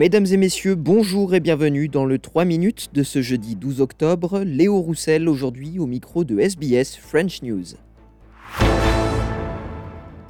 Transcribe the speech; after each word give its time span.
Mesdames 0.00 0.24
et 0.32 0.38
messieurs, 0.38 0.76
bonjour 0.76 1.34
et 1.34 1.40
bienvenue 1.40 1.86
dans 1.86 2.06
le 2.06 2.18
3 2.18 2.46
minutes 2.46 2.88
de 2.94 3.02
ce 3.02 3.20
jeudi 3.20 3.54
12 3.54 3.82
octobre. 3.82 4.40
Léo 4.46 4.80
Roussel 4.80 5.28
aujourd'hui 5.28 5.78
au 5.78 5.84
micro 5.84 6.24
de 6.24 6.40
SBS 6.40 6.96
French 6.96 7.42
News. 7.42 7.74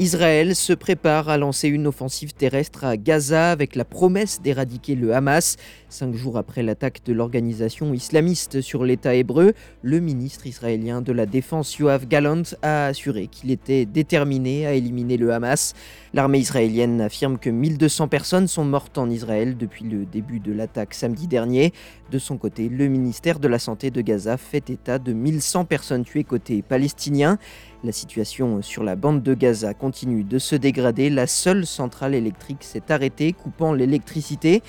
Israël 0.00 0.56
se 0.56 0.72
prépare 0.72 1.28
à 1.28 1.36
lancer 1.36 1.68
une 1.68 1.86
offensive 1.86 2.32
terrestre 2.32 2.84
à 2.84 2.96
Gaza 2.96 3.50
avec 3.50 3.76
la 3.76 3.84
promesse 3.84 4.40
d'éradiquer 4.40 4.94
le 4.94 5.14
Hamas. 5.14 5.58
Cinq 5.90 6.14
jours 6.14 6.38
après 6.38 6.62
l'attaque 6.62 7.02
de 7.04 7.12
l'organisation 7.12 7.92
islamiste 7.92 8.62
sur 8.62 8.84
l'État 8.84 9.14
hébreu, 9.14 9.52
le 9.82 10.00
ministre 10.00 10.46
israélien 10.46 11.02
de 11.02 11.12
la 11.12 11.26
Défense 11.26 11.76
Yoav 11.76 12.06
Gallant 12.08 12.44
a 12.62 12.86
assuré 12.86 13.27
qu'il 13.27 13.50
était 13.50 13.84
déterminé 13.84 14.66
à 14.66 14.72
éliminer 14.72 15.18
le 15.18 15.34
Hamas. 15.34 15.74
L'armée 16.14 16.38
israélienne 16.38 17.02
affirme 17.02 17.36
que 17.36 17.50
1200 17.50 18.08
personnes 18.08 18.48
sont 18.48 18.64
mortes 18.64 18.96
en 18.96 19.10
Israël 19.10 19.58
depuis 19.58 19.84
le 19.84 20.06
début 20.06 20.41
de 20.41 20.52
l'attaque 20.55 20.94
samedi 20.94 21.27
dernier. 21.27 21.74
De 22.10 22.19
son 22.19 22.38
côté, 22.38 22.70
le 22.70 22.88
ministère 22.88 23.38
de 23.38 23.48
la 23.48 23.58
Santé 23.58 23.91
de 23.91 24.00
Gaza 24.00 24.38
fait 24.38 24.70
état 24.70 24.98
de 24.98 25.12
1100 25.12 25.66
personnes 25.66 26.05
tuées 26.05 26.24
côté 26.24 26.62
palestinien. 26.62 27.38
La 27.83 27.93
situation 27.93 28.61
sur 28.61 28.84
la 28.84 28.95
bande 28.95 29.23
de 29.23 29.33
Gaza 29.33 29.73
continue 29.73 30.23
de 30.23 30.39
se 30.39 30.55
dégrader. 30.55 31.09
La 31.09 31.27
seule 31.27 31.65
centrale 31.65 32.15
électrique 32.15 32.62
s'est 32.62 32.93
arrêtée, 32.93 33.33
coupant 33.33 33.73
l'électricité. 33.73 34.62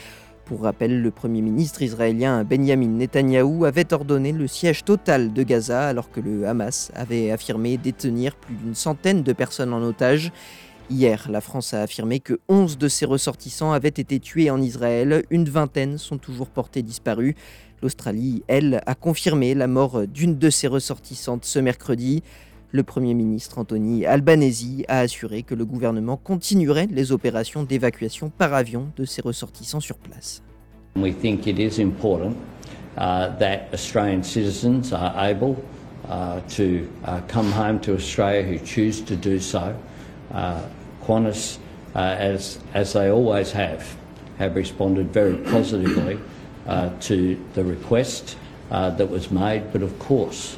Pour 0.45 0.61
rappel, 0.61 1.01
le 1.01 1.11
Premier 1.11 1.41
ministre 1.41 1.81
israélien 1.81 2.45
Benjamin 2.45 2.87
Netanyahou 2.87 3.65
avait 3.65 3.91
ordonné 3.91 4.31
le 4.31 4.47
siège 4.47 4.85
total 4.85 5.33
de 5.33 5.43
Gaza 5.43 5.89
alors 5.89 6.09
que 6.09 6.21
le 6.21 6.47
Hamas 6.47 6.93
avait 6.95 7.31
affirmé 7.31 7.77
détenir 7.77 8.33
plus 8.37 8.55
d'une 8.55 8.75
centaine 8.75 9.23
de 9.23 9.33
personnes 9.33 9.73
en 9.73 9.83
otage. 9.83 10.31
Hier, 10.89 11.27
la 11.29 11.41
France 11.41 11.73
a 11.73 11.81
affirmé 11.81 12.21
que 12.21 12.39
11 12.47 12.77
de 12.77 12.87
ses 12.87 13.05
ressortissants 13.05 13.73
avaient 13.73 13.89
été 13.89 14.21
tués 14.21 14.49
en 14.49 14.61
Israël, 14.61 15.23
une 15.29 15.49
vingtaine 15.49 15.97
sont 15.97 16.17
toujours 16.17 16.49
portés 16.49 16.81
disparus. 16.81 17.35
L'Australie, 17.81 18.43
elle, 18.47 18.81
a 18.85 18.95
confirmé 18.95 19.53
la 19.53 19.67
mort 19.67 20.07
d'une 20.07 20.37
de 20.37 20.49
ses 20.49 20.67
ressortissantes 20.67 21.43
ce 21.43 21.59
mercredi. 21.59 22.23
Le 22.73 22.83
Premier 22.83 23.13
ministre 23.13 23.57
Anthony 23.57 24.05
Albanese 24.05 24.85
a 24.87 24.99
assuré 24.99 25.43
que 25.43 25.53
le 25.53 25.65
gouvernement 25.65 26.15
continuerait 26.15 26.87
les 26.89 27.11
opérations 27.11 27.63
d'évacuation 27.63 28.29
par 28.29 28.53
avion 28.53 28.87
de 28.95 29.03
ses 29.03 29.21
ressortissants 29.21 29.81
sur 29.81 29.97
place. 29.97 30.41
We 30.95 31.13
think 31.13 31.47
it 31.47 31.59
is 31.59 31.81
important 31.81 32.37
uh, 32.97 33.27
that 33.39 33.73
Australian 33.73 34.23
citizens 34.23 34.93
are 34.93 35.13
able 35.17 35.57
uh, 36.07 36.39
to 36.55 36.87
uh, 37.03 37.19
come 37.27 37.51
home 37.51 37.77
to 37.81 37.93
Australia 37.93 38.41
who 38.43 38.57
choose 38.57 39.01
to 39.01 39.17
do 39.17 39.37
so. 39.37 39.75
Uh, 40.33 40.61
Qantas, 41.05 41.59
uh, 41.93 41.99
as, 41.99 42.57
as 42.73 42.93
they 42.93 43.09
always 43.11 43.51
have, 43.51 43.97
have 44.37 44.55
responded 44.55 45.11
very 45.11 45.35
positively 45.35 46.17
uh, 46.67 46.89
to 47.01 47.37
the 47.53 47.65
request 47.65 48.37
that 48.69 49.09
was 49.09 49.29
made, 49.29 49.73
but 49.73 49.81
of 49.81 49.99
course 49.99 50.55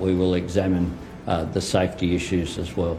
we 0.00 0.12
will 0.12 0.34
examine 0.34 0.90
the 1.52 1.60
safety 1.60 2.14
issues 2.14 2.58
as 2.58 2.76
well. 2.76 2.96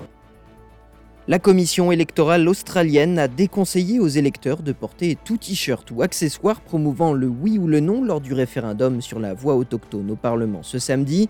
La 1.27 1.37
commission 1.37 1.91
électorale 1.91 2.47
australienne 2.47 3.19
a 3.19 3.27
déconseillé 3.27 3.99
aux 3.99 4.07
électeurs 4.07 4.63
de 4.63 4.71
porter 4.71 5.17
tout 5.23 5.37
t-shirt 5.37 5.89
ou 5.91 6.01
accessoire 6.01 6.61
promouvant 6.61 7.13
le 7.13 7.27
oui 7.27 7.59
ou 7.59 7.67
le 7.67 7.79
non 7.79 8.03
lors 8.03 8.21
du 8.21 8.33
référendum 8.33 9.01
sur 9.01 9.19
la 9.19 9.35
voix 9.35 9.55
autochtone 9.55 10.09
au 10.09 10.15
Parlement 10.15 10.63
ce 10.63 10.79
samedi. 10.79 11.29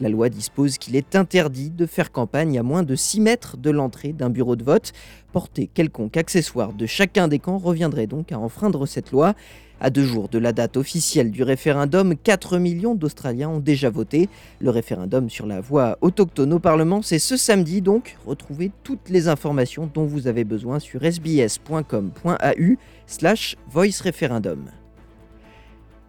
La 0.00 0.08
loi 0.08 0.28
dispose 0.28 0.78
qu'il 0.78 0.94
est 0.94 1.16
interdit 1.16 1.70
de 1.70 1.86
faire 1.86 2.12
campagne 2.12 2.58
à 2.58 2.62
moins 2.62 2.82
de 2.82 2.94
6 2.94 3.20
mètres 3.20 3.56
de 3.56 3.70
l'entrée 3.70 4.12
d'un 4.12 4.30
bureau 4.30 4.56
de 4.56 4.64
vote. 4.64 4.92
Porter 5.32 5.68
quelconque 5.72 6.16
accessoire 6.16 6.72
de 6.72 6.86
chacun 6.86 7.28
des 7.28 7.38
camps 7.38 7.58
reviendrait 7.58 8.06
donc 8.06 8.32
à 8.32 8.38
enfreindre 8.38 8.86
cette 8.86 9.10
loi. 9.10 9.34
À 9.80 9.88
deux 9.88 10.04
jours 10.04 10.28
de 10.28 10.38
la 10.38 10.52
date 10.52 10.76
officielle 10.76 11.30
du 11.30 11.42
référendum, 11.42 12.14
4 12.14 12.58
millions 12.58 12.94
d'Australiens 12.94 13.48
ont 13.48 13.60
déjà 13.60 13.88
voté. 13.88 14.28
Le 14.60 14.68
référendum 14.68 15.30
sur 15.30 15.46
la 15.46 15.60
voix 15.60 15.96
autochtone 16.02 16.52
au 16.52 16.58
Parlement, 16.58 17.00
c'est 17.00 17.18
ce 17.18 17.38
samedi 17.38 17.80
donc. 17.80 18.18
Retrouvez 18.26 18.70
toutes 18.84 19.08
les 19.08 19.28
informations 19.28 19.90
dont 19.92 20.04
vous 20.04 20.26
avez 20.26 20.44
besoin 20.44 20.80
sur 20.80 21.02
sbs.com.au 21.02 22.74
slash 23.06 23.56
voice 23.70 24.02
référendum. 24.02 24.66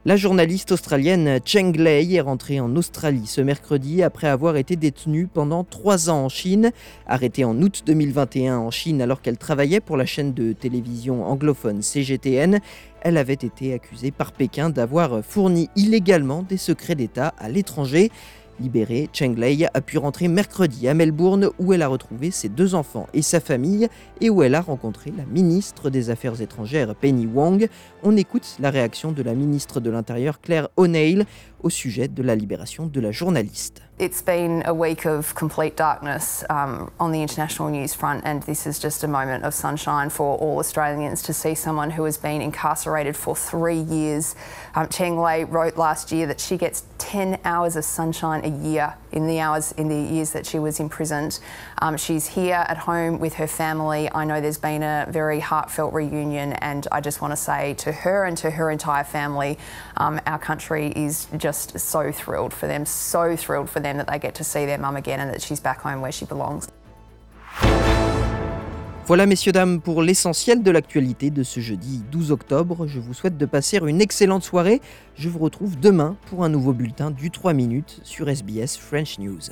La 0.04 0.18
journaliste 0.18 0.72
australienne 0.72 1.40
Cheng 1.46 1.74
Lei 1.78 2.16
est 2.16 2.22
rentrée 2.22 2.60
en 2.60 2.76
Australie 2.76 3.28
ce 3.28 3.40
mercredi 3.40 4.02
après 4.02 4.28
avoir 4.28 4.58
été 4.58 4.76
détenue 4.76 5.28
pendant 5.28 5.64
trois 5.64 6.10
ans 6.10 6.26
en 6.26 6.30
Chine. 6.30 6.72
Arrêtée 7.06 7.44
en 7.44 7.56
août 7.62 7.84
2021 7.86 8.58
en 8.58 8.72
Chine 8.72 9.00
alors 9.04 9.22
qu'elle 9.22 9.38
travaillait 9.38 9.80
pour 9.80 9.98
la 9.98 10.08
chaîne 10.08 10.34
de 10.34 10.54
télévision 10.54 11.24
anglophone 11.24 11.84
CGTN, 11.84 12.62
elle 13.04 13.16
avait 13.16 13.34
été 13.34 13.76
accusée 13.76 14.10
par 14.10 14.32
Pékin 14.32 14.72
d'avoir 14.72 15.24
fourni 15.24 15.70
illégalement 15.76 16.42
des 16.42 16.58
secrets 16.58 16.96
d'État 16.96 17.36
à 17.38 17.48
l'étranger. 17.48 18.10
Libérée, 18.62 19.10
Cheng 19.12 19.36
Lei 19.36 19.68
a 19.74 19.82
pu 19.82 19.98
rentrer 19.98 20.28
mercredi 20.28 20.88
à 20.88 20.94
Melbourne 20.94 21.50
où 21.60 21.74
elle 21.74 21.82
a 21.82 21.88
retrouvé 21.88 22.32
ses 22.32 22.48
deux 22.48 22.76
enfants 22.76 23.08
et 23.14 23.22
sa 23.22 23.40
famille 23.40 23.90
et 24.22 24.30
où 24.30 24.44
elle 24.44 24.56
a 24.56 24.62
rencontré 24.62 25.12
la 25.16 25.26
ministre 25.26 25.90
des 25.90 26.10
Affaires 26.10 26.42
étrangères 26.42 26.96
Penny 26.96 27.26
Wong. 27.26 27.68
On 28.04 28.16
écoute 28.16 28.56
la 28.60 28.70
réaction 28.70 29.12
de 29.12 29.24
la 29.24 29.34
ministre 29.34 29.80
de 29.80 29.90
l'Intérieur 29.90 30.40
Claire 30.40 30.70
O'Neill 30.78 31.26
au 31.64 31.70
sujet 31.70 32.08
de 32.08 32.24
la 32.24 32.36
libération 32.36 32.86
de 32.86 33.00
la 33.00 33.12
journaliste. 33.12 33.82
It's 34.00 34.24
been 34.24 34.64
a 34.66 34.74
week 34.74 35.06
of 35.06 35.36
complete 35.36 35.78
darkness 35.78 36.44
um, 36.50 36.90
on 37.00 37.12
the 37.12 37.22
international 37.22 37.70
news 37.70 37.94
front, 37.94 38.24
and 38.26 38.42
this 38.42 38.66
is 38.66 38.80
just 38.80 39.04
a 39.04 39.08
moment 39.08 39.44
of 39.44 39.54
sunshine 39.54 40.10
for 40.10 40.40
all 40.40 40.58
Australians 40.58 41.22
to 41.22 41.34
see 41.34 41.54
someone 41.54 41.92
who 41.92 42.06
has 42.06 42.18
been 42.18 42.42
incarcerated 42.42 43.16
for 43.16 43.36
three 43.36 43.78
years. 43.78 44.34
Um, 44.74 44.88
Cheng 44.90 45.20
Lei 45.20 45.44
wrote 45.44 45.78
last 45.78 46.12
year 46.12 46.26
that 46.26 46.40
she 46.40 46.58
gets 46.58 46.82
10 47.12 47.42
hours 47.44 47.76
of 47.76 47.84
sunshine 47.84 48.42
a 48.46 48.66
year 48.66 48.96
in 49.12 49.28
the 49.28 49.38
hours 49.38 49.74
in 49.74 49.90
the 49.90 50.14
years 50.14 50.32
that 50.32 50.46
she 50.46 50.58
was 50.58 50.80
imprisoned. 50.80 51.42
Um, 51.82 51.98
she's 51.98 52.26
here 52.26 52.64
at 52.70 52.78
home 52.78 53.20
with 53.20 53.34
her 53.34 53.48
family. 53.48 54.10
I 54.10 54.24
know 54.24 54.40
there's 54.40 54.58
been 54.58 54.82
a 54.82 55.06
very 55.10 55.42
heartfelt 55.42 55.94
reunion, 55.94 56.54
and 56.54 56.88
I 56.90 57.02
just 57.02 57.20
want 57.20 57.34
to 57.34 57.36
say 57.36 57.74
to 57.80 57.92
her 57.92 58.24
and 58.24 58.38
to 58.38 58.52
her 58.52 58.72
entire 58.72 59.04
family, 59.04 59.58
um, 59.98 60.22
our 60.26 60.40
country 60.40 60.94
is 60.96 61.28
just 61.36 61.78
so 61.78 62.14
thrilled 62.14 62.54
for 62.54 62.68
them, 62.68 62.86
so 62.86 63.36
thrilled 63.36 63.70
for 63.70 63.82
them 63.82 63.98
that 63.98 64.08
they 64.08 64.18
get 64.18 64.36
to 64.36 64.46
see 64.46 64.66
their 64.66 64.78
mum 64.78 64.96
again 64.96 65.20
and 65.20 65.30
that 65.34 65.42
she's 65.42 65.60
back 65.60 65.82
home 65.82 66.00
where 66.00 66.14
she 66.14 66.24
belongs. 66.24 66.70
Voilà 69.12 69.26
messieurs 69.26 69.52
dames 69.52 69.82
pour 69.82 70.02
l'essentiel 70.04 70.64
de 70.64 70.72
l'actualité 70.72 71.32
de 71.32 71.44
ce 71.44 71.60
jeudi 71.60 72.02
12 72.14 72.32
octobre. 72.32 72.88
Je 72.88 73.02
vous 73.02 73.14
souhaite 73.14 73.38
de 73.38 73.46
passer 73.46 73.78
une 73.86 74.00
excellente 74.00 74.42
soirée. 74.42 74.80
Je 75.16 75.28
vous 75.28 75.40
retrouve 75.40 75.78
demain 75.78 76.16
pour 76.28 76.46
un 76.46 76.50
nouveau 76.50 76.72
bulletin 76.72 77.12
du 77.12 77.30
3 77.30 77.52
minutes 77.52 78.00
sur 78.04 78.30
SBS 78.30 78.78
French 78.78 79.20
News. 79.20 79.50